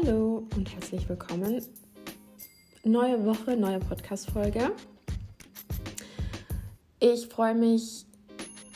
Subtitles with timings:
[0.00, 1.62] Hallo und herzlich willkommen.
[2.84, 4.70] Neue Woche, neue Podcast-Folge.
[7.00, 8.04] Ich freue mich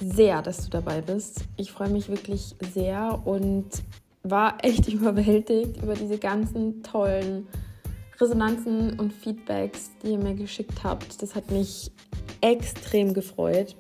[0.00, 1.44] sehr, dass du dabei bist.
[1.56, 3.68] Ich freue mich wirklich sehr und
[4.22, 7.46] war echt überwältigt über diese ganzen tollen
[8.18, 11.22] Resonanzen und Feedbacks, die ihr mir geschickt habt.
[11.22, 11.92] Das hat mich
[12.40, 13.76] extrem gefreut.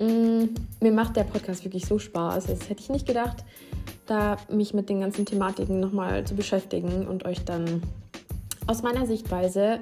[0.00, 0.46] Mm,
[0.80, 2.46] mir macht der Podcast wirklich so Spaß.
[2.46, 3.44] Das hätte ich nicht gedacht,
[4.10, 7.82] da mich mit den ganzen Thematiken nochmal zu beschäftigen und euch dann
[8.66, 9.80] aus meiner Sichtweise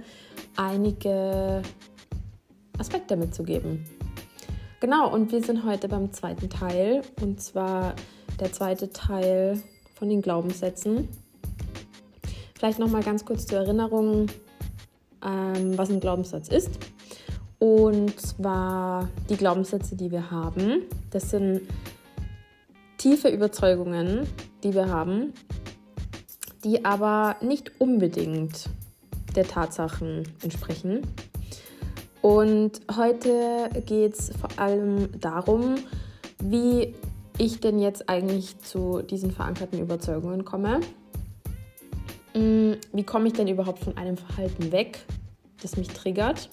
[0.56, 1.62] einige
[2.78, 3.86] Aspekte mitzugeben.
[4.80, 7.94] Genau, und wir sind heute beim zweiten Teil und zwar
[8.38, 9.62] der zweite Teil
[9.94, 11.08] von den Glaubenssätzen.
[12.54, 14.26] Vielleicht nochmal ganz kurz zur Erinnerung,
[15.24, 16.78] ähm, was ein Glaubenssatz ist.
[17.58, 20.82] Und zwar die Glaubenssätze, die wir haben.
[21.10, 21.62] Das sind
[22.98, 24.26] tiefe Überzeugungen,
[24.62, 25.32] die wir haben,
[26.64, 28.68] die aber nicht unbedingt
[29.34, 31.02] der Tatsachen entsprechen.
[32.20, 35.76] Und heute geht es vor allem darum,
[36.42, 36.94] wie
[37.38, 40.80] ich denn jetzt eigentlich zu diesen verankerten Überzeugungen komme.
[42.34, 44.98] Mm, wie komme ich denn überhaupt von einem Verhalten weg,
[45.62, 46.50] das mich triggert?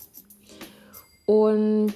[1.26, 1.94] Und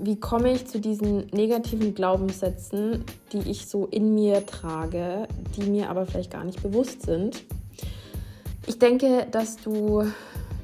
[0.00, 5.90] wie komme ich zu diesen negativen Glaubenssätzen, die ich so in mir trage, die mir
[5.90, 7.42] aber vielleicht gar nicht bewusst sind?
[8.66, 10.04] Ich denke, dass du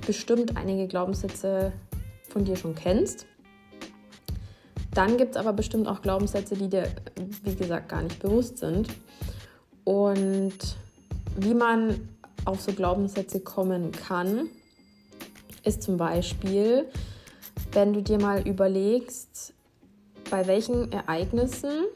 [0.06, 1.72] bestimmt einige Glaubenssätze
[2.28, 3.27] von dir schon kennst.
[4.94, 6.89] Dann gibt es aber bestimmt auch Glaubenssätze, die dir,
[7.44, 8.89] wie gesagt, gar nicht bewusst sind.
[9.84, 10.58] Und
[11.36, 12.08] wie man
[12.44, 14.48] auf so Glaubenssätze kommen kann,
[15.64, 16.86] ist zum Beispiel,
[17.72, 19.54] wenn du dir mal überlegst,
[20.30, 21.86] bei welchen Ereignissen,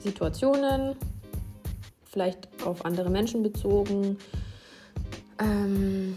[0.00, 0.96] Situationen,
[2.04, 4.18] vielleicht auf andere Menschen bezogen,
[5.38, 6.16] ähm,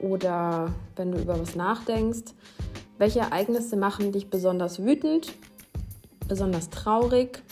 [0.00, 2.34] oder wenn du über was nachdenkst,
[2.98, 5.32] welche Ereignisse machen dich besonders wütend,
[6.28, 7.42] besonders traurig,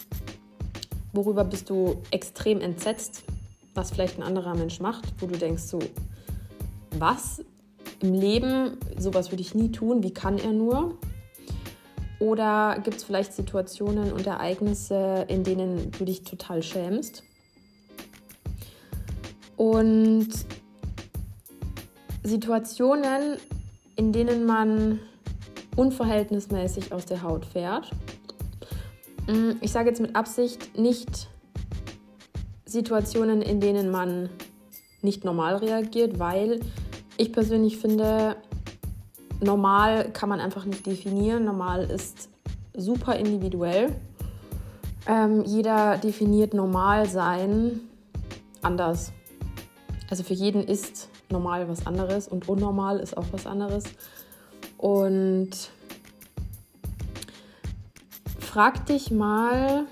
[1.12, 3.22] worüber bist du extrem entsetzt,
[3.74, 5.78] was vielleicht ein anderer Mensch macht, wo du denkst so,
[6.98, 7.42] was
[8.04, 10.98] im Leben, sowas würde ich nie tun, wie kann er nur?
[12.20, 17.22] Oder gibt es vielleicht Situationen und Ereignisse, in denen du dich total schämst?
[19.56, 20.28] Und
[22.22, 23.38] Situationen,
[23.96, 25.00] in denen man
[25.76, 27.90] unverhältnismäßig aus der Haut fährt.
[29.26, 31.28] Mm, ich sage jetzt mit Absicht nicht
[32.64, 34.28] Situationen, in denen man
[35.02, 36.60] nicht normal reagiert, weil
[37.16, 38.36] ich persönlich finde,
[39.40, 41.44] normal kann man einfach nicht definieren.
[41.44, 42.28] Normal ist
[42.76, 43.94] super individuell.
[45.06, 47.80] Ähm, jeder definiert normal sein
[48.62, 49.12] anders.
[50.10, 53.84] Also für jeden ist normal was anderes und unnormal ist auch was anderes.
[54.78, 55.50] Und
[58.38, 59.86] frag dich mal,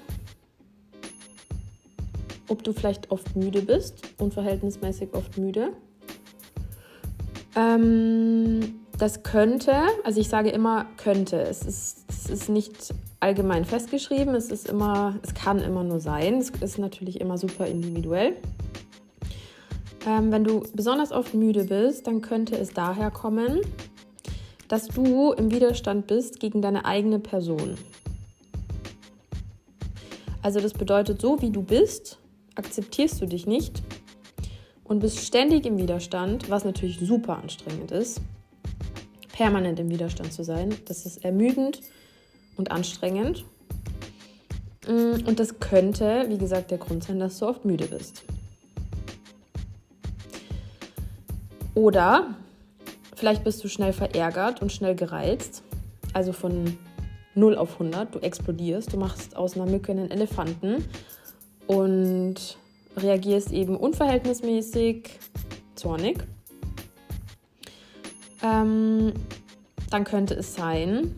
[2.49, 5.73] ob du vielleicht oft müde bist, unverhältnismäßig oft müde.
[7.55, 9.75] Ähm, das könnte,
[10.05, 11.41] also ich sage immer könnte.
[11.41, 14.35] Es ist, es ist nicht allgemein festgeschrieben.
[14.35, 16.39] Es ist immer, es kann immer nur sein.
[16.39, 18.37] Es ist natürlich immer super individuell.
[20.07, 23.61] Ähm, wenn du besonders oft müde bist, dann könnte es daher kommen,
[24.69, 27.77] dass du im Widerstand bist gegen deine eigene Person.
[30.43, 32.19] Also das bedeutet, so wie du bist,
[32.57, 33.83] akzeptierst du dich nicht
[34.93, 38.21] und bist ständig im Widerstand, was natürlich super anstrengend ist,
[39.33, 40.75] permanent im Widerstand zu sein.
[40.85, 41.81] Das ist ermüdend
[42.59, 43.47] und anstrengend.
[44.87, 48.23] Mm, und das könnte, wie gesagt, der Grund sein, dass du oft müde bist.
[51.75, 52.35] Oder
[53.17, 55.63] vielleicht bist du schnell verärgert und schnell gereizt,
[56.13, 56.77] also von
[57.35, 60.85] 0 auf 100, du explodierst, du machst aus einer Mücke einen Elefanten
[61.67, 62.59] und
[62.97, 65.11] reagierst eben unverhältnismäßig.
[65.75, 66.23] Zornig,
[68.43, 69.13] ähm,
[69.91, 71.15] dann könnte es sein,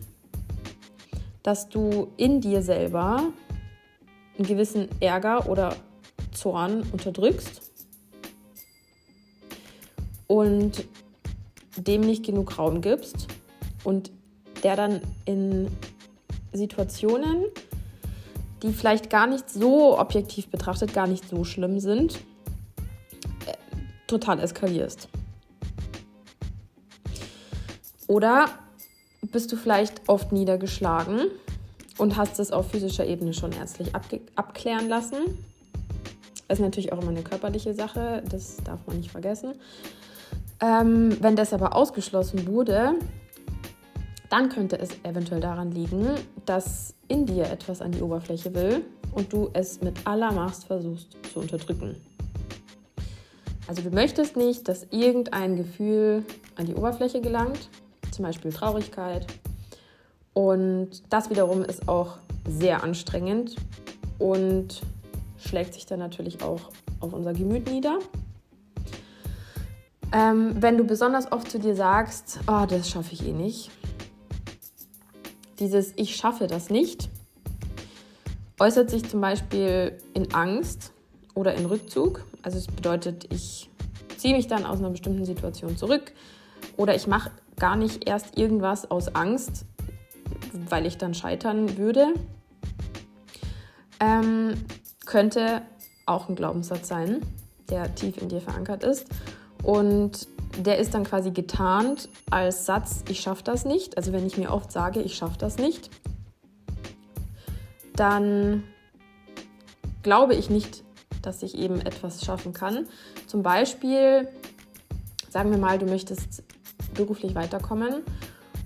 [1.43, 3.31] dass du in dir selber
[4.37, 5.75] einen gewissen Ärger oder
[6.33, 7.71] Zorn unterdrückst
[10.27, 10.85] und
[11.77, 13.27] dem nicht genug Raum gibst
[13.83, 14.11] und
[14.63, 15.67] der dann in
[16.53, 17.45] Situationen
[18.65, 22.19] die vielleicht gar nicht so objektiv betrachtet, gar nicht so schlimm sind,
[23.45, 23.53] äh,
[24.07, 25.07] total eskalierst.
[28.07, 28.49] Oder
[29.21, 31.27] bist du vielleicht oft niedergeschlagen
[31.97, 33.91] und hast es auf physischer Ebene schon ärztlich
[34.35, 35.17] abklären lassen.
[36.47, 39.53] Ist natürlich auch immer eine körperliche Sache, das darf man nicht vergessen.
[40.61, 42.95] Ähm, wenn das aber ausgeschlossen wurde,
[44.29, 46.07] dann könnte es eventuell daran liegen,
[46.45, 48.83] dass in dir etwas an die Oberfläche will
[49.13, 51.95] und du es mit aller Macht versuchst zu unterdrücken.
[53.67, 56.23] Also du möchtest nicht, dass irgendein Gefühl
[56.55, 57.69] an die Oberfläche gelangt,
[58.11, 59.25] zum Beispiel Traurigkeit.
[60.33, 62.17] Und das wiederum ist auch
[62.47, 63.55] sehr anstrengend
[64.19, 64.81] und
[65.37, 67.99] schlägt sich dann natürlich auch auf unser Gemüt nieder.
[70.11, 73.71] Ähm, wenn du besonders oft zu dir sagst, oh, das schaffe ich eh nicht,
[75.59, 77.09] dieses Ich schaffe das nicht,
[78.59, 80.91] äußert sich zum Beispiel in Angst
[81.33, 82.23] oder in Rückzug.
[82.41, 83.69] Also es bedeutet, ich
[84.17, 86.13] ziehe mich dann aus einer bestimmten Situation zurück
[86.77, 89.65] oder ich mache gar nicht erst irgendwas aus Angst,
[90.69, 92.13] weil ich dann scheitern würde.
[93.99, 94.55] Ähm,
[95.05, 95.61] könnte
[96.05, 97.21] auch ein Glaubenssatz sein,
[97.69, 99.07] der tief in dir verankert ist.
[99.63, 100.27] Und
[100.57, 103.97] der ist dann quasi getarnt als Satz, ich schaffe das nicht.
[103.97, 105.89] Also wenn ich mir oft sage, ich schaffe das nicht,
[107.95, 108.63] dann
[110.03, 110.83] glaube ich nicht,
[111.21, 112.87] dass ich eben etwas schaffen kann.
[113.27, 114.27] Zum Beispiel,
[115.29, 116.43] sagen wir mal, du möchtest
[116.93, 118.03] beruflich weiterkommen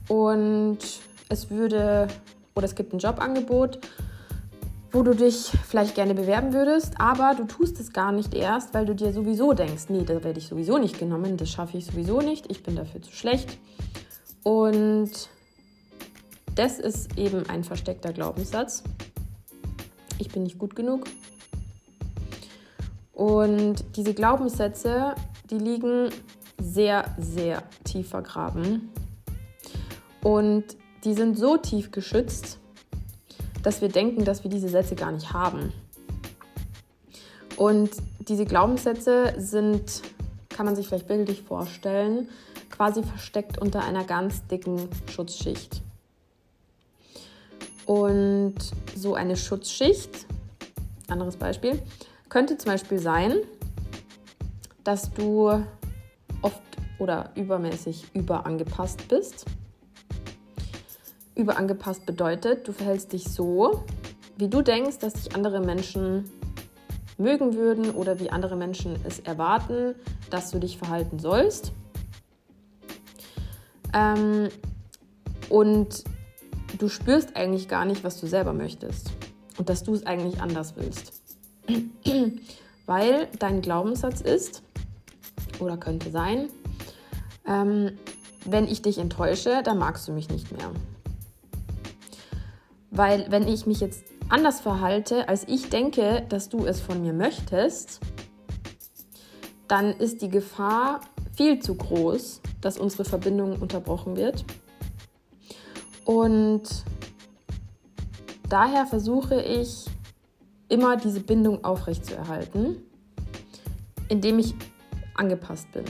[0.08, 0.80] und
[1.30, 2.08] es würde
[2.56, 3.80] oder es gibt ein Jobangebot,
[4.92, 8.86] wo du dich vielleicht gerne bewerben würdest, aber du tust es gar nicht erst, weil
[8.86, 12.22] du dir sowieso denkst, nee, da werde ich sowieso nicht genommen, das schaffe ich sowieso
[12.22, 13.58] nicht, ich bin dafür zu schlecht.
[14.44, 15.12] Und
[16.56, 18.84] das ist eben ein versteckter Glaubenssatz.
[20.18, 21.06] Ich bin nicht gut genug.
[23.14, 25.14] Und diese Glaubenssätze,
[25.50, 26.10] die liegen
[26.60, 28.90] sehr, sehr tief vergraben.
[30.24, 30.66] Und
[31.04, 32.60] die sind so tief geschützt,
[33.64, 35.74] dass wir denken, dass wir diese Sätze gar nicht haben.
[37.58, 40.02] Und diese Glaubenssätze sind,
[40.50, 42.30] kann man sich vielleicht bildlich vorstellen,
[42.70, 45.82] quasi versteckt unter einer ganz dicken Schutzschicht.
[47.86, 48.56] Und
[48.96, 50.26] so eine Schutzschicht,
[51.08, 51.82] anderes Beispiel,
[52.30, 53.34] könnte zum Beispiel sein,
[54.84, 55.50] dass du
[56.42, 56.62] oft
[57.00, 59.46] oder übermäßig überangepasst bist.
[61.40, 63.86] Überangepasst bedeutet, du verhältst dich so,
[64.36, 66.26] wie du denkst, dass dich andere Menschen
[67.18, 69.96] mögen würden oder wie andere Menschen es erwarten,
[70.30, 71.72] dass du dich verhalten sollst.
[73.94, 74.50] Ähm,
[75.48, 76.04] und
[76.78, 79.12] du spürst eigentlich gar nicht, was du selber möchtest
[79.58, 81.14] und dass du es eigentlich anders willst.
[82.86, 84.62] Weil dein Glaubenssatz ist
[85.62, 86.50] oder könnte sein,
[87.48, 87.98] ähm,
[88.44, 90.70] wenn ich dich enttäusche, dann magst du mich nicht mehr.
[92.92, 97.14] Weil wenn ich mich jetzt anders verhalte, als ich denke, dass du es von mir
[97.14, 98.00] möchtest,
[99.68, 101.02] dann ist die Gefahr
[101.36, 104.44] viel zu groß, dass unsere Verbindung unterbrochen wird.
[106.06, 106.64] Und
[108.50, 109.86] daher versuche ich
[110.70, 112.78] immer diese Bindung aufrechtzuerhalten,
[114.08, 114.56] indem ich
[115.16, 115.86] angepasst bin.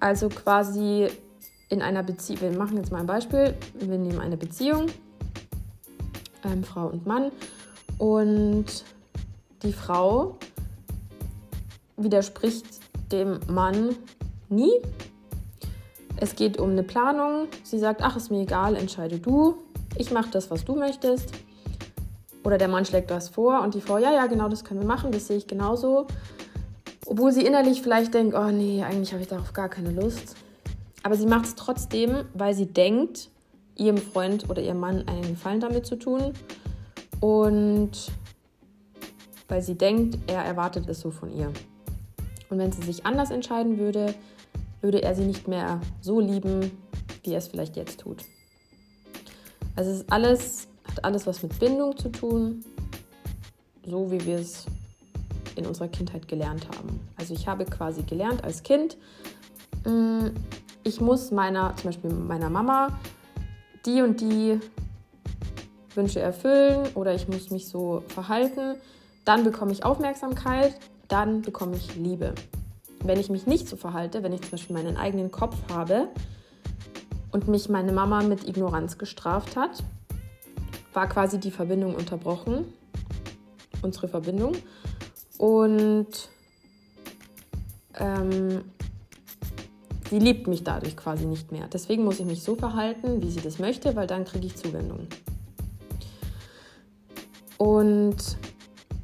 [0.00, 1.08] Also quasi
[1.72, 4.86] in einer Beziehung, wir machen jetzt mal ein Beispiel, wir nehmen eine Beziehung,
[6.44, 7.32] ähm, Frau und Mann,
[7.96, 8.66] und
[9.62, 10.36] die Frau
[11.96, 12.66] widerspricht
[13.10, 13.96] dem Mann
[14.50, 14.72] nie.
[16.16, 17.48] Es geht um eine Planung.
[17.62, 19.56] Sie sagt, ach, ist mir egal, entscheide du.
[19.96, 21.32] Ich mache das, was du möchtest.
[22.44, 24.86] Oder der Mann schlägt was vor und die Frau, ja, ja, genau, das können wir
[24.86, 26.06] machen, das sehe ich genauso.
[27.06, 30.36] Obwohl sie innerlich vielleicht denkt, oh nee, eigentlich habe ich darauf gar keine Lust.
[31.02, 33.30] Aber sie macht es trotzdem, weil sie denkt,
[33.76, 36.32] ihrem Freund oder ihrem Mann einen Gefallen damit zu tun.
[37.20, 38.12] Und
[39.48, 41.52] weil sie denkt, er erwartet es so von ihr.
[42.48, 44.14] Und wenn sie sich anders entscheiden würde,
[44.80, 46.70] würde er sie nicht mehr so lieben,
[47.22, 48.24] wie er es vielleicht jetzt tut.
[49.76, 52.64] Also es ist alles, hat alles was mit Bindung zu tun,
[53.86, 54.66] so wie wir es
[55.56, 57.00] in unserer Kindheit gelernt haben.
[57.16, 58.96] Also ich habe quasi gelernt als Kind,
[59.84, 60.28] mm,
[60.84, 62.98] ich muss meiner, zum Beispiel meiner Mama,
[63.86, 64.60] die und die
[65.94, 68.76] Wünsche erfüllen oder ich muss mich so verhalten,
[69.24, 70.74] dann bekomme ich Aufmerksamkeit,
[71.08, 72.34] dann bekomme ich Liebe.
[73.04, 76.08] Wenn ich mich nicht so verhalte, wenn ich zum Beispiel meinen eigenen Kopf habe
[77.32, 79.82] und mich meine Mama mit Ignoranz gestraft hat,
[80.92, 82.72] war quasi die Verbindung unterbrochen,
[83.82, 84.56] unsere Verbindung.
[85.38, 86.28] Und
[87.98, 88.62] ähm,
[90.12, 91.66] sie liebt mich dadurch quasi nicht mehr.
[91.72, 95.06] Deswegen muss ich mich so verhalten, wie sie das möchte, weil dann kriege ich Zuwendung.
[97.56, 98.18] Und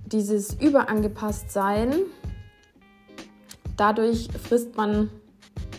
[0.05, 1.95] dieses Überangepasstsein,
[3.79, 5.09] dadurch frisst man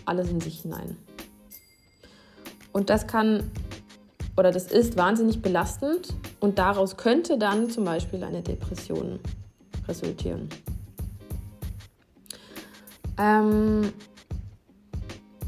[0.04, 0.98] alles in sich hinein.
[2.72, 3.52] Und das kann
[4.36, 6.08] oder das ist wahnsinnig belastend
[6.40, 9.20] und daraus könnte dann zum Beispiel eine Depression
[9.88, 10.50] resultieren.
[13.20, 13.94] Ähm,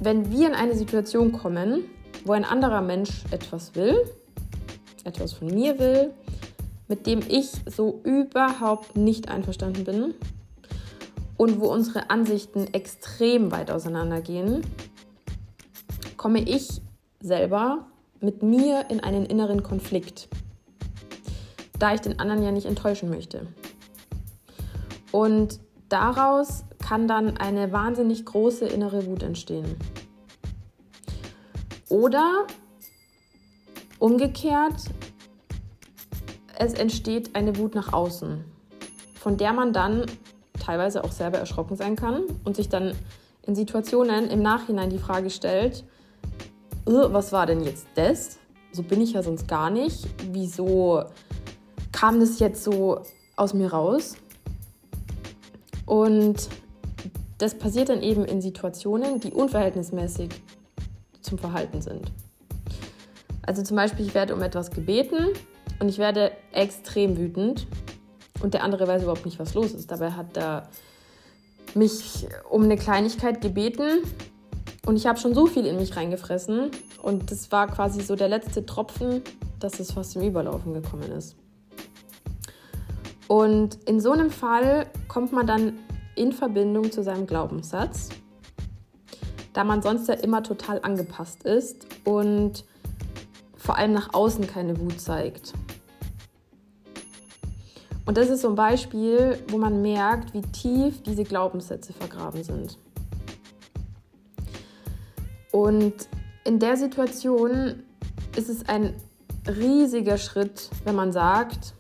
[0.02, 1.84] wenn wir in eine Situation kommen,
[2.26, 3.96] wo ein anderer Mensch etwas will,
[5.04, 6.12] etwas von mir will,
[6.88, 10.16] mit dem ich so überhaupt nicht einverstanden bin
[11.38, 14.66] und wo unsere Ansichten extrem weit auseinandergehen,
[16.18, 16.82] komme ich
[17.22, 17.86] selber
[18.22, 20.30] mit mir in einen inneren Konflikt,
[21.78, 23.46] da ich den anderen ja nicht enttäuschen möchte.
[25.12, 29.78] Und daraus kann dann eine wahnsinnig große innere Wut entstehen.
[31.88, 32.48] Oder
[33.98, 34.76] umgekehrt,
[36.60, 38.44] es entsteht eine Wut nach außen,
[39.14, 40.06] von der man dann
[40.60, 42.94] teilweise auch selber erschrocken sein kann und sich dann
[43.44, 45.86] in Situationen im Nachhinein die Frage stellt,
[46.84, 48.38] was war denn jetzt das?
[48.74, 50.10] So bin ich ja sonst gar nicht.
[50.34, 51.06] Wieso
[51.94, 53.00] kam das jetzt so
[53.38, 54.18] aus mir raus?
[55.86, 56.50] Und
[57.42, 60.30] das passiert dann eben in Situationen, die unverhältnismäßig
[61.22, 62.12] zum Verhalten sind.
[63.42, 65.30] Also zum Beispiel, ich werde um etwas gebeten
[65.80, 67.66] und ich werde extrem wütend
[68.44, 69.90] und der andere weiß überhaupt nicht, was los ist.
[69.90, 70.70] Dabei hat er
[71.74, 74.04] mich um eine Kleinigkeit gebeten
[74.86, 76.70] und ich habe schon so viel in mich reingefressen
[77.02, 79.24] und das war quasi so der letzte Tropfen,
[79.60, 81.36] dass es fast zum Überlaufen gekommen ist.
[83.28, 85.80] Und in so einem Fall kommt man dann
[86.16, 88.10] in Verbindung zu seinem Glaubenssatz,
[89.54, 92.66] da man sonst ja immer total angepasst ist und
[93.56, 95.54] vor allem nach außen keine Wut zeigt.
[98.06, 102.78] Und das ist so ein Beispiel, wo man merkt, wie tief diese Glaubenssätze vergraben sind.
[105.52, 105.94] Und
[106.44, 107.84] in der Situation
[108.36, 108.96] ist es ein
[109.48, 111.74] riesiger Schritt, wenn man sagt,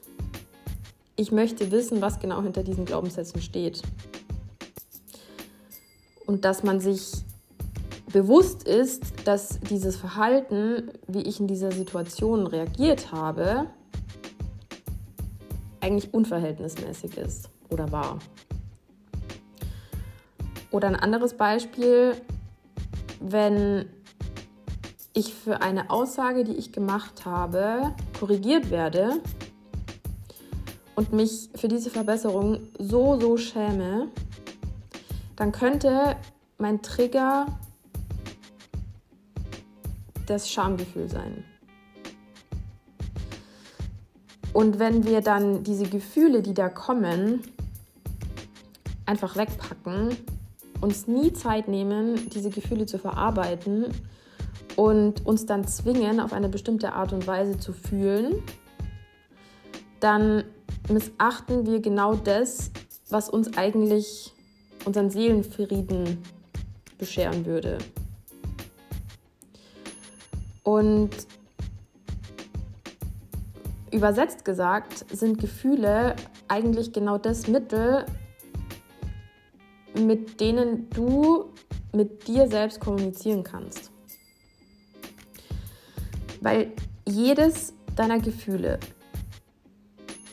[1.15, 3.81] ich möchte wissen, was genau hinter diesen Glaubenssätzen steht.
[6.31, 7.11] Und dass man sich
[8.13, 13.65] bewusst ist, dass dieses Verhalten, wie ich in dieser Situation reagiert habe,
[15.81, 18.19] eigentlich unverhältnismäßig ist oder war.
[20.71, 22.13] Oder ein anderes Beispiel,
[23.19, 23.87] wenn
[25.11, 29.19] ich für eine Aussage, die ich gemacht habe, korrigiert werde
[30.95, 34.07] und mich für diese Verbesserung so, so schäme,
[35.41, 36.17] dann könnte
[36.59, 37.47] mein Trigger
[40.27, 41.43] das Schamgefühl sein.
[44.53, 47.41] Und wenn wir dann diese Gefühle, die da kommen,
[49.07, 50.15] einfach wegpacken,
[50.79, 53.87] uns nie Zeit nehmen, diese Gefühle zu verarbeiten
[54.75, 58.43] und uns dann zwingen, auf eine bestimmte Art und Weise zu fühlen,
[59.99, 60.43] dann
[60.87, 62.69] missachten wir genau das,
[63.09, 64.35] was uns eigentlich
[64.85, 66.17] unseren Seelenfrieden
[66.97, 67.77] bescheren würde.
[70.63, 71.09] Und
[73.91, 76.15] übersetzt gesagt sind Gefühle
[76.47, 78.05] eigentlich genau das Mittel,
[79.95, 81.45] mit denen du
[81.93, 83.91] mit dir selbst kommunizieren kannst.
[86.39, 86.71] Weil
[87.05, 88.79] jedes deiner Gefühle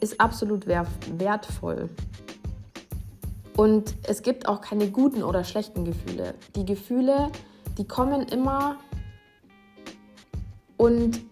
[0.00, 1.90] ist absolut wertvoll.
[3.58, 6.36] Und es gibt auch keine guten oder schlechten Gefühle.
[6.54, 7.32] Die Gefühle,
[7.76, 8.76] die kommen immer
[10.76, 11.22] und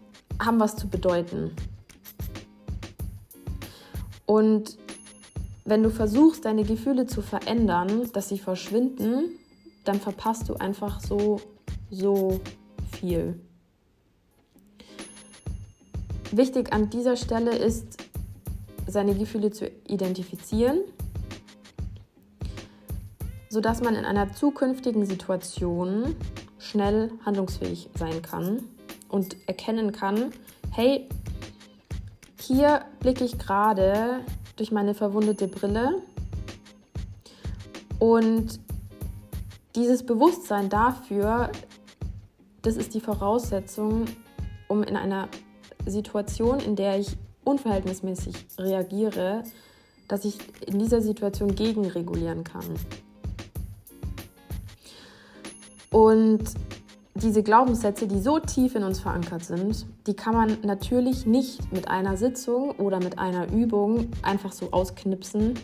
[0.41, 1.53] haben was zu bedeuten.
[4.27, 4.77] Und
[5.65, 9.39] wenn du versuchst, deine Gefühle zu verändern, dass sie verschwinden,
[9.85, 11.41] dann verpasst du einfach so,
[11.93, 12.41] so
[12.91, 13.39] viel.
[16.33, 17.99] Wichtig an dieser Stelle ist,
[18.89, 20.81] seine Gefühle zu identifizieren,
[23.57, 26.15] sodass man in einer zukünftigen Situation
[26.59, 28.65] schnell handlungsfähig sein kann
[29.09, 30.31] und erkennen kann,
[30.73, 31.09] hey,
[32.39, 34.21] hier blicke ich gerade
[34.57, 36.03] durch meine verwundete Brille
[37.99, 38.61] und
[39.75, 41.51] dieses Bewusstsein dafür,
[42.61, 44.05] das ist die Voraussetzung,
[44.69, 45.29] um in einer
[45.87, 49.45] Situation, in der ich unverhältnismäßig reagiere,
[50.09, 50.37] dass ich
[50.67, 52.67] in dieser Situation gegenregulieren kann.
[55.97, 56.43] Und
[57.15, 61.89] diese Glaubenssätze, die so tief in uns verankert sind, die kann man natürlich nicht mit
[61.89, 65.55] einer Sitzung oder mit einer Übung einfach so ausknipsen.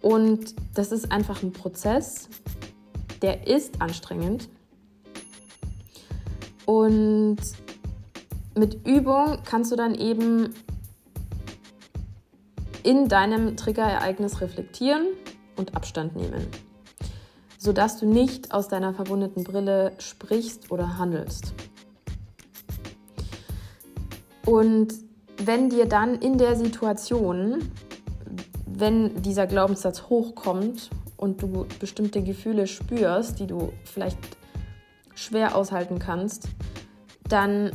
[0.00, 2.28] Und das ist einfach ein Prozess,
[3.20, 4.48] der ist anstrengend.
[6.64, 7.38] Und
[8.56, 10.54] mit Übung kannst du dann eben
[12.84, 15.08] in deinem Triggerereignis reflektieren
[15.56, 16.46] und Abstand nehmen
[17.58, 21.52] sodass du nicht aus deiner verwundeten Brille sprichst oder handelst.
[24.46, 24.94] Und
[25.44, 27.70] wenn dir dann in der Situation,
[28.66, 34.18] wenn dieser Glaubenssatz hochkommt und du bestimmte Gefühle spürst, die du vielleicht
[35.14, 36.48] schwer aushalten kannst,
[37.28, 37.72] dann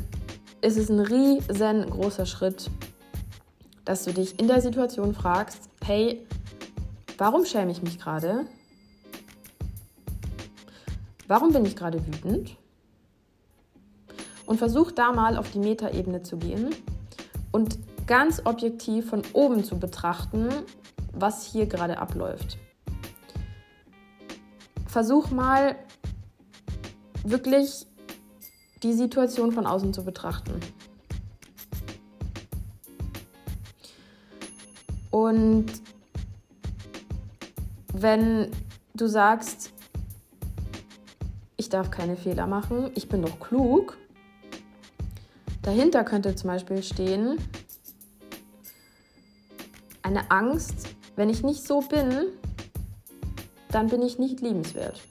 [0.62, 2.72] ist es ein riesengroßer Schritt,
[3.86, 6.26] dass du dich in der Situation fragst, hey,
[7.18, 8.46] warum schäme ich mich gerade?
[11.34, 12.58] Warum bin ich gerade wütend?
[14.46, 16.70] Und versuch da mal auf die Metaebene zu gehen
[17.52, 20.50] und ganz objektiv von oben zu betrachten,
[21.12, 22.60] was hier gerade abläuft.
[24.86, 25.76] Versuch mal
[27.24, 27.88] wirklich
[28.84, 30.60] die Situation von außen zu betrachten.
[35.10, 35.66] Und
[37.92, 38.52] wenn
[38.94, 39.74] du sagst,
[41.74, 43.98] darf keine Fehler machen, ich bin doch klug.
[45.64, 47.38] Dahinter könnte zum Beispiel stehen,
[50.04, 52.28] eine Angst, wenn ich nicht so bin,
[53.70, 55.02] dann bin ich nicht liebenswert.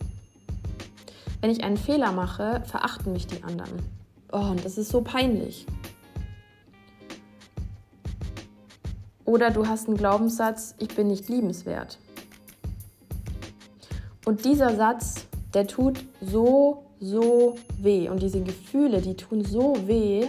[1.40, 3.82] Wenn ich einen Fehler mache, verachten mich die anderen.
[4.30, 5.66] Oh, und das ist so peinlich.
[9.24, 11.98] Oder du hast einen Glaubenssatz, ich bin nicht liebenswert.
[14.24, 18.08] Und dieser Satz der tut so, so weh.
[18.08, 20.28] Und diese Gefühle, die tun so weh.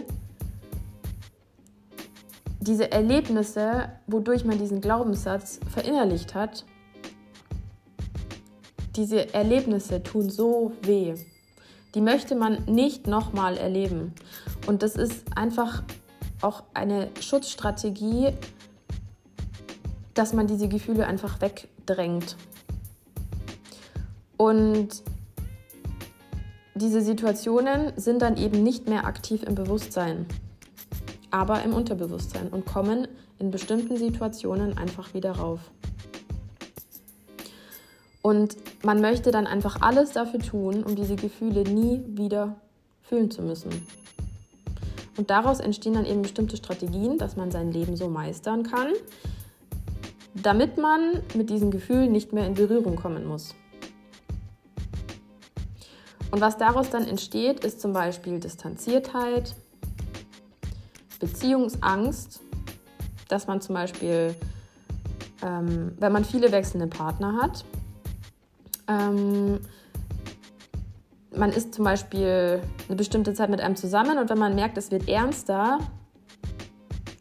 [2.60, 6.66] Diese Erlebnisse, wodurch man diesen Glaubenssatz verinnerlicht hat,
[8.96, 11.16] diese Erlebnisse tun so weh.
[11.96, 14.14] Die möchte man nicht nochmal erleben.
[14.68, 15.84] Und das ist einfach
[16.42, 18.34] auch eine Schutzstrategie,
[20.14, 22.36] dass man diese Gefühle einfach wegdrängt.
[24.38, 25.04] Und
[26.76, 30.26] diese Situationen sind dann eben nicht mehr aktiv im Bewusstsein,
[31.30, 33.08] aber im Unterbewusstsein und kommen
[33.38, 35.60] in bestimmten Situationen einfach wieder rauf.
[38.24, 42.56] Und man möchte dann einfach alles dafür tun, um diese Gefühle nie wieder
[43.02, 43.70] fühlen zu müssen.
[45.18, 48.94] Und daraus entstehen dann eben bestimmte Strategien, dass man sein Leben so meistern kann,
[50.34, 53.54] damit man mit diesen Gefühlen nicht mehr in Berührung kommen muss.
[56.34, 59.54] Und was daraus dann entsteht, ist zum Beispiel Distanziertheit,
[61.20, 62.42] Beziehungsangst,
[63.28, 64.34] dass man zum Beispiel,
[65.44, 67.64] ähm, wenn man viele wechselnde Partner hat,
[68.88, 69.60] ähm,
[71.36, 74.90] man ist zum Beispiel eine bestimmte Zeit mit einem zusammen und wenn man merkt, es
[74.90, 75.78] wird ernster,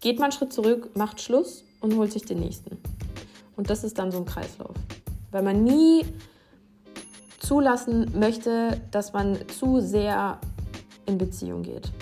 [0.01, 2.79] geht man einen Schritt zurück, macht Schluss und holt sich den nächsten.
[3.57, 4.75] Und das ist dann so ein Kreislauf.
[5.33, 6.07] Weil man nie
[7.43, 10.39] zulassen möchte, dass man zu sehr
[11.07, 11.93] in Beziehung geht.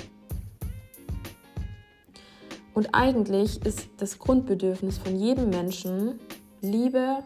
[2.75, 6.21] Und eigentlich ist das Grundbedürfnis von jedem Menschen
[6.61, 7.19] Liebe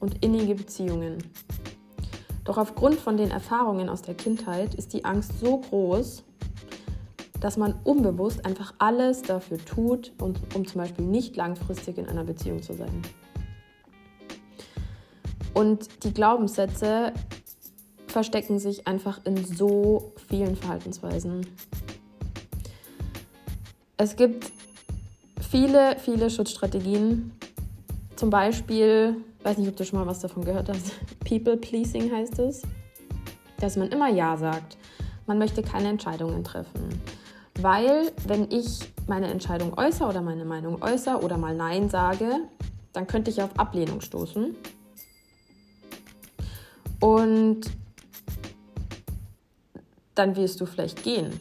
[0.00, 1.18] und innige Beziehungen.
[2.44, 6.22] Doch aufgrund von den Erfahrungen aus der Kindheit ist die Angst so groß,
[7.40, 12.24] dass man unbewusst einfach alles dafür tut, um, um zum Beispiel nicht langfristig in einer
[12.24, 13.02] Beziehung zu sein.
[15.56, 17.14] Und die Glaubenssätze
[18.08, 21.46] verstecken sich einfach in so vielen Verhaltensweisen.
[23.96, 24.52] Es gibt
[25.40, 27.32] viele, viele Schutzstrategien.
[28.16, 30.92] Zum Beispiel, weiß nicht, ob du schon mal was davon gehört hast,
[31.26, 32.60] People Pleasing heißt es,
[33.58, 34.76] dass man immer Ja sagt.
[35.26, 37.00] Man möchte keine Entscheidungen treffen.
[37.62, 42.40] Weil, wenn ich meine Entscheidung äußere oder meine Meinung äußere oder mal Nein sage,
[42.92, 44.54] dann könnte ich auf Ablehnung stoßen.
[47.00, 47.62] Und
[50.14, 51.38] dann wirst du vielleicht gehen.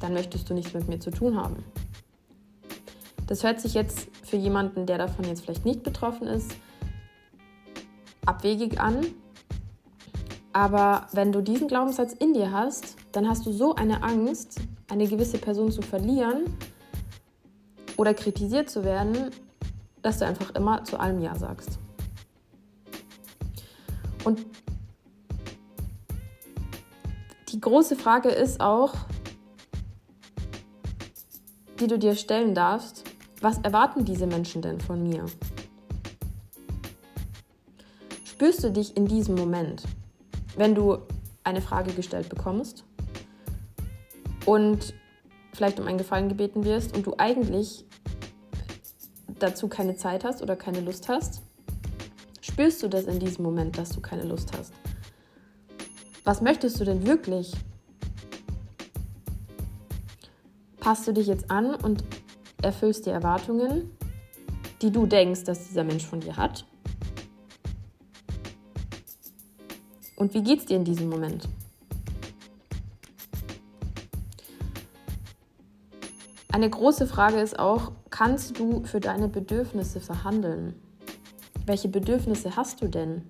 [0.00, 1.64] Dann möchtest du nichts mit mir zu tun haben.
[3.26, 6.54] Das hört sich jetzt für jemanden, der davon jetzt vielleicht nicht betroffen ist,
[8.26, 9.06] abwegig an.
[10.52, 15.08] Aber wenn du diesen Glaubenssatz in dir hast, dann hast du so eine Angst, eine
[15.08, 16.44] gewisse Person zu verlieren
[17.96, 19.30] oder kritisiert zu werden,
[20.02, 21.78] dass du einfach immer zu allem Ja sagst.
[24.24, 24.44] Und
[27.64, 28.94] große Frage ist auch,
[31.80, 33.04] die du dir stellen darfst,
[33.40, 35.24] was erwarten diese Menschen denn von mir?
[38.24, 39.84] Spürst du dich in diesem Moment,
[40.56, 40.98] wenn du
[41.42, 42.84] eine Frage gestellt bekommst
[44.44, 44.92] und
[45.54, 47.86] vielleicht um einen Gefallen gebeten wirst und du eigentlich
[49.38, 51.42] dazu keine Zeit hast oder keine Lust hast?
[52.54, 54.72] Spürst du das in diesem Moment, dass du keine Lust hast?
[56.22, 57.52] Was möchtest du denn wirklich?
[60.78, 62.04] Passt du dich jetzt an und
[62.62, 63.90] erfüllst die Erwartungen,
[64.82, 66.64] die du denkst, dass dieser Mensch von dir hat?
[70.14, 71.48] Und wie geht's dir in diesem Moment?
[76.52, 80.80] Eine große Frage ist auch, kannst du für deine Bedürfnisse verhandeln?
[81.66, 83.22] Welche Bedürfnisse hast du denn?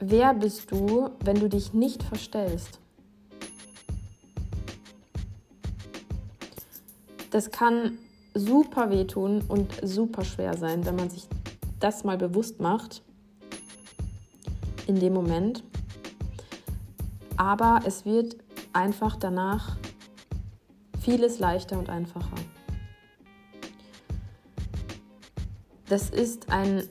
[0.00, 2.80] Wer bist du, wenn du dich nicht verstellst?
[7.30, 7.98] Das kann
[8.34, 11.28] super wehtun und super schwer sein, wenn man sich
[11.80, 13.02] das mal bewusst macht
[14.86, 15.62] in dem Moment
[17.38, 18.36] aber es wird
[18.72, 19.76] einfach danach
[21.00, 22.34] vieles leichter und einfacher.
[25.88, 26.82] Das ist ein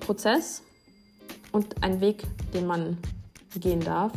[0.00, 0.62] Prozess
[1.52, 2.96] und ein Weg, den man
[3.58, 4.12] gehen darf.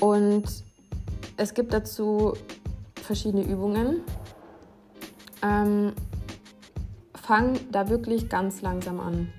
[0.00, 0.44] Und
[1.36, 2.34] es gibt dazu
[3.02, 4.02] verschiedene Übungen.
[5.42, 5.92] Ähm,
[7.14, 9.32] fang da wirklich ganz langsam an.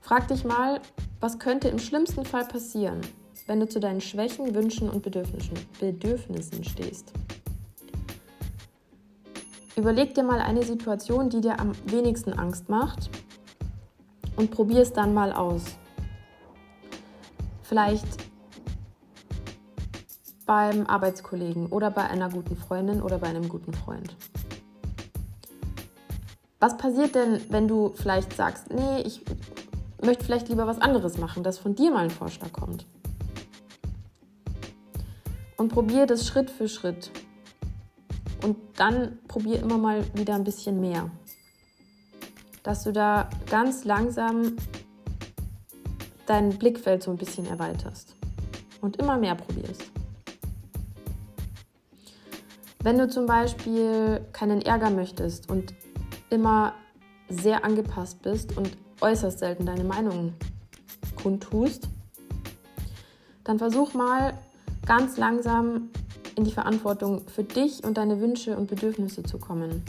[0.00, 0.80] Frag dich mal,
[1.18, 3.00] was könnte im schlimmsten Fall passieren,
[3.46, 7.12] wenn du zu deinen Schwächen, Wünschen und Bedürfnissen, Bedürfnissen stehst?
[9.76, 13.10] Überleg dir mal eine Situation, die dir am wenigsten Angst macht
[14.36, 15.62] und probier es dann mal aus.
[17.62, 18.06] Vielleicht
[20.46, 24.16] beim Arbeitskollegen oder bei einer guten Freundin oder bei einem guten Freund.
[26.60, 29.22] Was passiert denn, wenn du vielleicht sagst, nee, ich
[30.02, 32.86] möchte vielleicht lieber was anderes machen, dass von dir mal ein Vorschlag kommt.
[35.56, 37.10] Und probiere das Schritt für Schritt.
[38.42, 41.10] Und dann probiere immer mal wieder ein bisschen mehr.
[42.62, 44.56] Dass du da ganz langsam
[46.26, 48.14] dein Blickfeld so ein bisschen erweiterst.
[48.80, 49.90] Und immer mehr probierst.
[52.80, 55.74] Wenn du zum Beispiel keinen Ärger möchtest und
[56.30, 56.74] immer
[57.28, 60.34] sehr angepasst bist und äußerst selten deine Meinung
[61.20, 61.88] kundtust,
[63.42, 64.38] dann versuch mal
[64.86, 65.90] ganz langsam
[66.36, 69.82] in die Verantwortung für dich und deine Wünsche und Bedürfnisse zu kommen.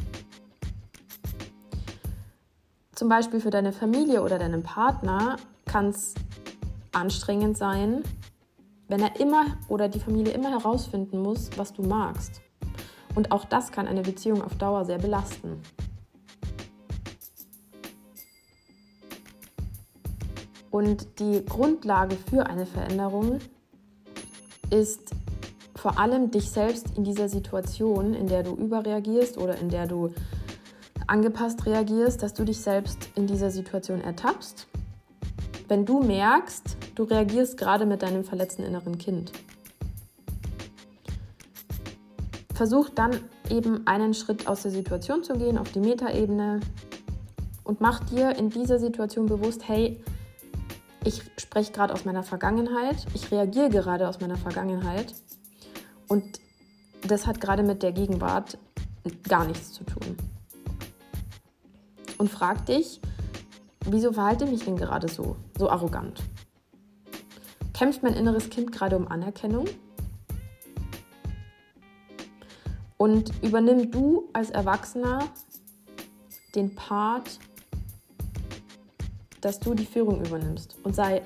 [2.93, 6.15] Zum Beispiel für deine Familie oder deinen Partner kann es
[6.93, 8.03] anstrengend sein,
[8.87, 12.41] wenn er immer oder die Familie immer herausfinden muss, was du magst.
[13.13, 15.61] Und auch das kann eine Beziehung auf Dauer sehr belasten.
[20.71, 23.39] Und die Grundlage für eine Veränderung
[24.69, 25.11] ist
[25.75, 30.13] vor allem dich selbst in dieser Situation, in der du überreagierst oder in der du
[31.05, 34.67] angepasst reagierst, dass du dich selbst in dieser Situation ertappst.
[35.67, 39.31] Wenn du merkst, du reagierst gerade mit deinem verletzten inneren Kind.
[42.53, 46.59] Versuch dann eben einen Schritt aus der Situation zu gehen, auf die Metaebene
[47.63, 50.01] und mach dir in dieser Situation bewusst, hey,
[51.07, 55.15] ich spreche gerade aus meiner Vergangenheit, ich reagiere gerade aus meiner Vergangenheit
[56.09, 56.41] und
[57.07, 58.57] das hat gerade mit der Gegenwart
[59.27, 60.17] gar nichts zu tun.
[62.17, 62.99] Und frag dich,
[63.85, 66.21] wieso verhalte ich mich denn gerade so, so arrogant?
[67.73, 69.65] Kämpft mein inneres Kind gerade um Anerkennung?
[72.97, 75.19] Und übernimm du als Erwachsener
[76.53, 77.39] den Part
[79.41, 81.21] dass du die Führung übernimmst und sei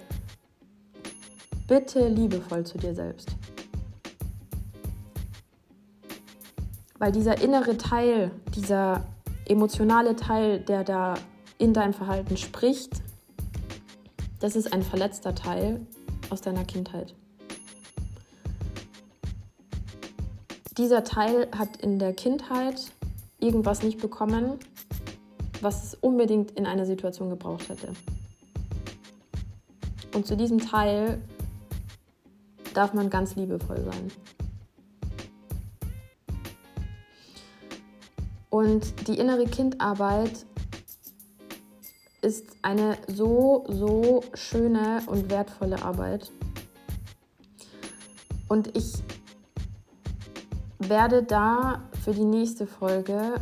[1.67, 3.30] bitte liebevoll zu dir selbst.
[7.00, 9.06] Weil dieser innere Teil, dieser
[9.47, 11.15] emotionale Teil, der da
[11.58, 13.02] in deinem Verhalten spricht,
[14.39, 15.86] das ist ein verletzter Teil
[16.30, 17.13] aus deiner Kindheit.
[20.78, 22.91] Dieser Teil hat in der Kindheit
[23.39, 24.58] irgendwas nicht bekommen,
[25.62, 27.89] was es unbedingt in einer Situation gebraucht hätte.
[30.13, 31.21] Und zu diesem Teil
[32.74, 34.12] darf man ganz liebevoll sein.
[38.50, 40.45] Und die innere Kindarbeit
[42.21, 46.30] ist eine so, so schöne und wertvolle Arbeit.
[48.47, 48.95] Und ich
[50.80, 53.36] werde da für die nächste Folge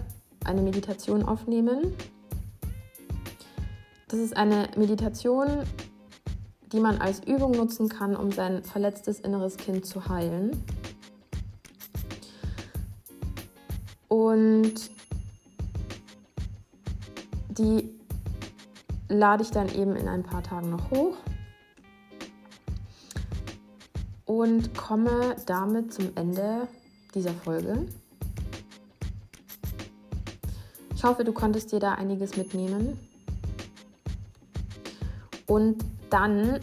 [0.46, 1.96] eine Meditation aufnehmen.
[4.10, 5.48] Das ist eine Meditation,
[6.72, 10.64] die man als Übung nutzen kann, um sein verletztes inneres Kind zu heilen.
[14.08, 14.90] Und
[17.50, 17.88] die
[19.10, 21.16] lade ich dann eben in ein paar Tagen noch hoch
[24.26, 26.68] und komme damit zum Ende
[27.14, 27.86] dieser Folge.
[30.96, 33.09] Ich hoffe, du konntest dir da einiges mitnehmen.
[35.50, 36.60] Und dann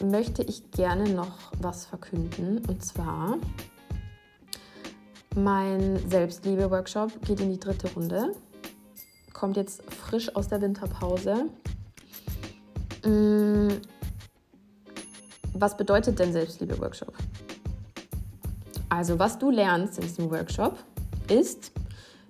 [0.00, 2.64] möchte ich gerne noch was verkünden.
[2.68, 3.36] Und zwar,
[5.34, 8.36] mein Selbstliebe-Workshop geht in die dritte Runde.
[9.32, 11.46] Kommt jetzt frisch aus der Winterpause.
[13.04, 13.70] Mm,
[15.54, 17.12] was bedeutet denn Selbstliebe-Workshop?
[18.88, 20.78] Also, was du lernst in diesem Workshop
[21.28, 21.72] ist,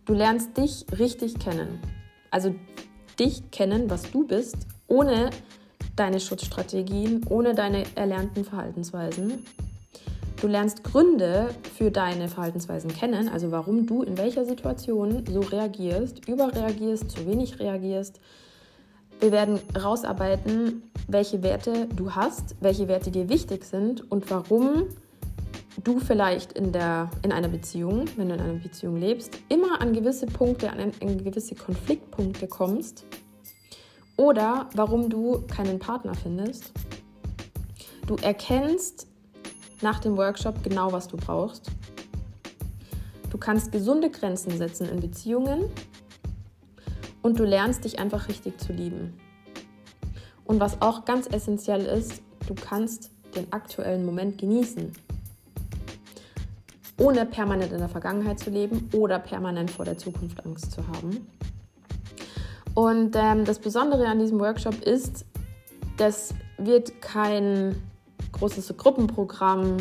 [0.07, 1.79] du lernst dich richtig kennen.
[2.31, 2.55] Also
[3.19, 4.57] dich kennen, was du bist,
[4.91, 5.31] ohne
[6.01, 9.45] deine Schutzstrategien, ohne deine erlernten Verhaltensweisen.
[10.41, 16.27] Du lernst Gründe für deine Verhaltensweisen kennen, also warum du in welcher Situation so reagierst,
[16.27, 18.19] überreagierst, zu wenig reagierst.
[19.21, 24.87] Wir werden rausarbeiten, welche Werte du hast, welche Werte dir wichtig sind und warum
[25.85, 29.93] du vielleicht in, der, in einer Beziehung, wenn du in einer Beziehung lebst, immer an
[29.93, 33.05] gewisse Punkte, an, an gewisse Konfliktpunkte kommst
[34.21, 36.73] oder warum du keinen Partner findest.
[38.07, 39.07] Du erkennst
[39.81, 41.71] nach dem Workshop genau, was du brauchst.
[43.31, 45.71] Du kannst gesunde Grenzen setzen in Beziehungen
[47.23, 49.19] und du lernst dich einfach richtig zu lieben.
[50.45, 54.93] Und was auch ganz essentiell ist, du kannst den aktuellen Moment genießen
[56.99, 61.27] ohne permanent in der Vergangenheit zu leben oder permanent vor der Zukunft Angst zu haben.
[62.81, 65.27] Und ähm, das Besondere an diesem Workshop ist,
[65.99, 67.77] das wird kein
[68.33, 69.77] großes Gruppenprogramm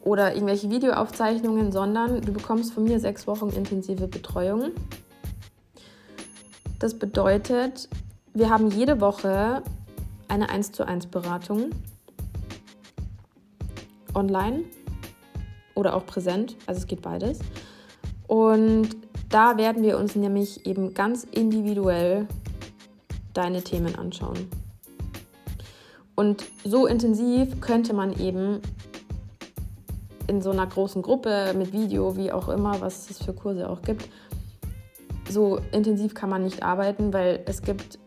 [0.00, 4.72] oder irgendwelche Videoaufzeichnungen, sondern du bekommst von mir sechs Wochen intensive Betreuung.
[6.80, 7.88] Das bedeutet,
[8.34, 9.62] wir haben jede Woche
[10.26, 11.70] eine 1 zu 1 Beratung
[14.14, 14.64] online
[15.76, 16.56] oder auch präsent.
[16.66, 17.38] Also es geht beides.
[18.32, 18.88] Und
[19.28, 22.26] da werden wir uns nämlich eben ganz individuell
[23.34, 24.48] deine Themen anschauen.
[26.14, 28.62] Und so intensiv könnte man eben
[30.28, 33.82] in so einer großen Gruppe mit Video, wie auch immer, was es für Kurse auch
[33.82, 34.08] gibt,
[35.28, 37.98] so intensiv kann man nicht arbeiten, weil es gibt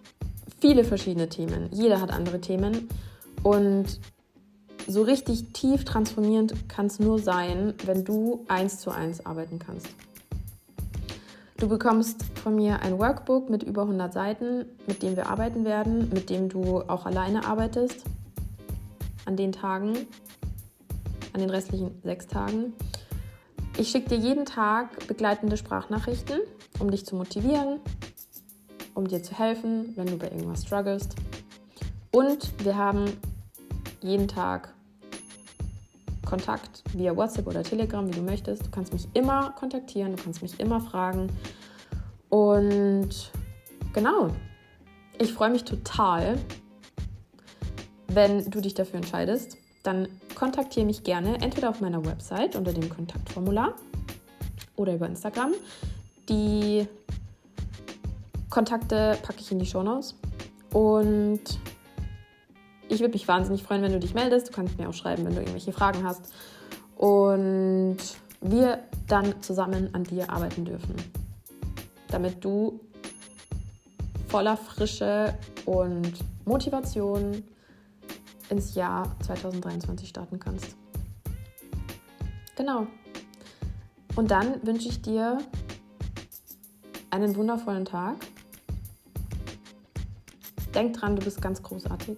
[0.60, 1.70] viele verschiedene Themen.
[1.72, 2.90] Jeder hat andere Themen.
[3.44, 4.00] Und
[4.88, 9.88] so richtig tief transformierend kann es nur sein, wenn du eins zu eins arbeiten kannst.
[11.58, 16.10] Du bekommst von mir ein Workbook mit über 100 Seiten, mit dem wir arbeiten werden,
[16.10, 18.04] mit dem du auch alleine arbeitest.
[19.24, 19.96] An den Tagen,
[21.32, 22.74] an den restlichen sechs Tagen.
[23.78, 26.42] Ich schicke dir jeden Tag begleitende Sprachnachrichten,
[26.80, 27.80] um dich zu motivieren,
[28.94, 31.16] um dir zu helfen, wenn du bei irgendwas strugglest.
[32.12, 33.06] Und wir haben
[34.02, 34.75] jeden Tag
[36.26, 38.66] Kontakt via WhatsApp oder Telegram, wie du möchtest.
[38.66, 41.30] Du kannst mich immer kontaktieren, du kannst mich immer fragen.
[42.30, 43.32] Und
[43.94, 44.30] genau,
[45.20, 46.38] ich freue mich total,
[48.08, 49.58] wenn du dich dafür entscheidest.
[49.84, 53.76] Dann kontaktiere mich gerne entweder auf meiner Website unter dem Kontaktformular
[54.76, 55.54] oder über Instagram.
[56.28, 56.88] Die
[58.50, 60.16] Kontakte packe ich in die Show Notes.
[60.74, 61.42] Und
[62.96, 64.50] ich würde mich wahnsinnig freuen, wenn du dich meldest.
[64.50, 66.34] Du kannst mir auch schreiben, wenn du irgendwelche Fragen hast.
[66.96, 67.98] Und
[68.42, 70.96] wir dann zusammen an dir arbeiten dürfen,
[72.08, 72.80] damit du
[74.28, 76.14] voller Frische und
[76.46, 77.44] Motivation
[78.50, 80.76] ins Jahr 2023 starten kannst.
[82.56, 82.88] Genau.
[84.16, 85.40] Und dann wünsche ich dir
[87.10, 88.16] einen wundervollen Tag.
[90.74, 92.18] Denk dran, du bist ganz großartig